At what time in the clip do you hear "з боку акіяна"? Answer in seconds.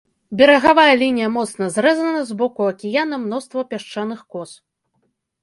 2.31-3.21